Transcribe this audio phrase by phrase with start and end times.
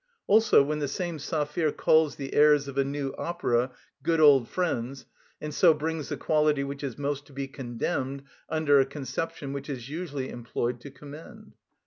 [0.25, 3.69] Also when the same Saphir calls the airs of a new opera
[4.01, 5.05] "good old friends,"
[5.39, 9.69] and so brings the quality which is most to be condemned under a conception which
[9.69, 11.53] is usually employed to commend.